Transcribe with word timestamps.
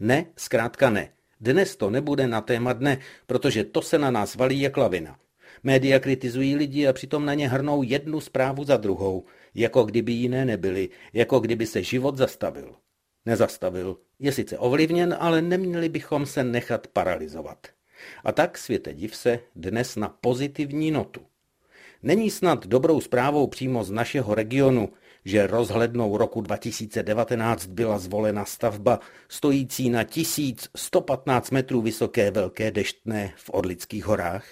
Ne, 0.00 0.26
zkrátka 0.36 0.90
ne. 0.90 1.08
Dnes 1.40 1.76
to 1.76 1.90
nebude 1.90 2.26
na 2.26 2.40
téma 2.40 2.72
dne, 2.72 2.98
protože 3.26 3.64
to 3.64 3.82
se 3.82 3.98
na 3.98 4.10
nás 4.10 4.34
valí 4.34 4.60
jak 4.60 4.76
lavina. 4.76 5.18
Média 5.62 5.98
kritizují 5.98 6.56
lidi 6.56 6.86
a 6.86 6.92
přitom 6.92 7.24
na 7.24 7.34
ně 7.34 7.48
hrnou 7.48 7.82
jednu 7.82 8.20
zprávu 8.20 8.64
za 8.64 8.76
druhou, 8.76 9.24
jako 9.54 9.82
kdyby 9.84 10.12
jiné 10.12 10.44
nebyly, 10.44 10.88
jako 11.12 11.40
kdyby 11.40 11.66
se 11.66 11.82
život 11.82 12.16
zastavil. 12.16 12.74
Nezastavil. 13.26 13.96
Je 14.18 14.32
sice 14.32 14.58
ovlivněn, 14.58 15.16
ale 15.20 15.42
neměli 15.42 15.88
bychom 15.88 16.26
se 16.26 16.44
nechat 16.44 16.86
paralizovat. 16.86 17.66
A 18.24 18.32
tak, 18.32 18.58
světe 18.58 18.94
div 18.94 19.16
se, 19.16 19.40
dnes 19.56 19.96
na 19.96 20.08
pozitivní 20.08 20.90
notu. 20.90 21.20
Není 22.02 22.30
snad 22.30 22.66
dobrou 22.66 23.00
zprávou 23.00 23.46
přímo 23.46 23.84
z 23.84 23.90
našeho 23.90 24.34
regionu, 24.34 24.88
že 25.24 25.46
rozhlednou 25.46 26.16
roku 26.16 26.40
2019 26.40 27.66
byla 27.66 27.98
zvolena 27.98 28.44
stavba 28.44 29.00
stojící 29.28 29.90
na 29.90 30.04
1115 30.04 31.50
metrů 31.50 31.82
vysoké 31.82 32.30
velké 32.30 32.70
deštné 32.70 33.32
v 33.36 33.50
Orlických 33.52 34.04
horách? 34.04 34.44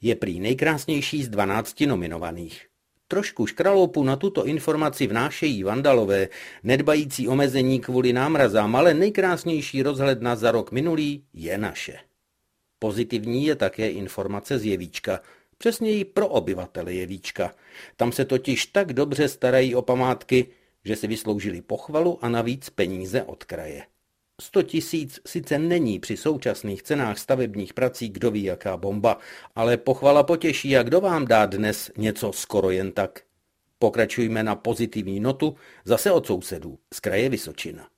Je 0.00 0.14
prý 0.14 0.40
nejkrásnější 0.40 1.24
z 1.24 1.28
12 1.28 1.80
nominovaných. 1.80 2.66
Trošku 3.08 3.46
škraloupu 3.46 4.04
na 4.04 4.16
tuto 4.16 4.46
informaci 4.46 5.06
vnášejí 5.06 5.62
vandalové, 5.62 6.28
nedbající 6.62 7.28
omezení 7.28 7.80
kvůli 7.80 8.12
námrazám, 8.12 8.76
ale 8.76 8.94
nejkrásnější 8.94 9.82
rozhledna 9.82 10.36
za 10.36 10.50
rok 10.50 10.72
minulý 10.72 11.24
je 11.32 11.58
naše. 11.58 11.98
Pozitivní 12.78 13.46
je 13.46 13.56
také 13.56 13.90
informace 13.90 14.58
z 14.58 14.64
Jevíčka, 14.64 15.20
přesněji 15.58 16.04
pro 16.04 16.28
obyvatele 16.28 16.92
Jevíčka. 16.92 17.54
Tam 17.96 18.12
se 18.12 18.24
totiž 18.24 18.66
tak 18.66 18.92
dobře 18.92 19.28
starají 19.28 19.74
o 19.74 19.82
památky, 19.82 20.46
že 20.84 20.96
si 20.96 21.06
vysloužili 21.06 21.62
pochvalu 21.62 22.18
a 22.22 22.28
navíc 22.28 22.70
peníze 22.70 23.22
od 23.22 23.44
kraje. 23.44 23.82
100 24.40 24.62
tisíc 24.62 25.20
sice 25.26 25.58
není 25.58 25.98
při 25.98 26.16
současných 26.16 26.82
cenách 26.82 27.18
stavebních 27.18 27.74
prací 27.74 28.08
kdo 28.08 28.30
ví 28.30 28.44
jaká 28.44 28.76
bomba, 28.76 29.18
ale 29.54 29.76
pochvala 29.76 30.22
potěší 30.22 30.76
a 30.76 30.82
kdo 30.82 31.00
vám 31.00 31.26
dá 31.26 31.46
dnes 31.46 31.90
něco 31.96 32.32
skoro 32.32 32.70
jen 32.70 32.92
tak. 32.92 33.20
Pokračujme 33.78 34.42
na 34.42 34.54
pozitivní 34.54 35.20
notu 35.20 35.56
zase 35.84 36.12
od 36.12 36.26
sousedů 36.26 36.78
z 36.94 37.00
kraje 37.00 37.28
Vysočina. 37.28 37.88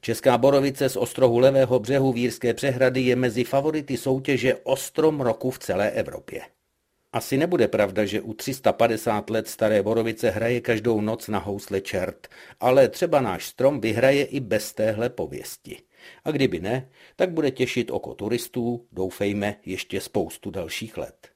Česká 0.00 0.38
borovice 0.38 0.88
z 0.88 0.96
ostrohu 0.96 1.38
levého 1.38 1.78
břehu 1.78 2.12
Vírské 2.12 2.54
přehrady 2.54 3.00
je 3.00 3.16
mezi 3.16 3.44
favority 3.44 3.96
soutěže 3.96 4.54
Ostrom 4.54 5.20
roku 5.20 5.50
v 5.50 5.58
celé 5.58 5.90
Evropě. 5.90 6.42
Asi 7.12 7.36
nebude 7.36 7.68
pravda, 7.68 8.04
že 8.04 8.20
u 8.20 8.34
350 8.34 9.30
let 9.30 9.48
staré 9.48 9.82
borovice 9.82 10.30
hraje 10.30 10.60
každou 10.60 11.00
noc 11.00 11.28
na 11.28 11.38
housle 11.38 11.80
čert, 11.80 12.28
ale 12.60 12.88
třeba 12.88 13.20
náš 13.20 13.46
strom 13.46 13.80
vyhraje 13.80 14.24
i 14.24 14.40
bez 14.40 14.72
téhle 14.72 15.10
pověsti. 15.10 15.78
A 16.24 16.30
kdyby 16.30 16.60
ne, 16.60 16.88
tak 17.16 17.30
bude 17.30 17.50
těšit 17.50 17.90
oko 17.90 18.14
turistů, 18.14 18.86
doufejme, 18.92 19.56
ještě 19.66 20.00
spoustu 20.00 20.50
dalších 20.50 20.96
let. 20.96 21.28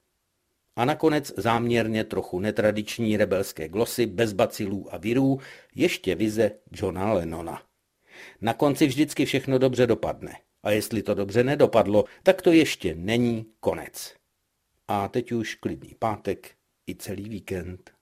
A 0.77 0.84
nakonec 0.84 1.32
záměrně 1.36 2.04
trochu 2.04 2.41
netradiční 2.41 3.16
rebelské 3.16 3.69
glosy 3.69 4.06
bez 4.06 4.32
bacilů 4.32 4.94
a 4.94 4.97
virů, 4.97 5.41
ještě 5.74 6.14
vize 6.14 6.50
Johna 6.72 7.12
Lennona. 7.12 7.62
Na 8.41 8.54
konci 8.54 8.86
vždycky 8.86 9.24
všechno 9.24 9.58
dobře 9.58 9.86
dopadne. 9.86 10.36
A 10.62 10.70
jestli 10.70 11.02
to 11.02 11.14
dobře 11.14 11.44
nedopadlo, 11.44 12.04
tak 12.22 12.42
to 12.42 12.52
ještě 12.52 12.94
není 12.94 13.47
konec. 13.60 14.14
A 14.88 15.08
teď 15.08 15.32
už 15.32 15.54
klidný 15.54 15.94
pátek 15.98 16.56
i 16.88 16.94
celý 16.94 17.28
víkend. 17.28 17.95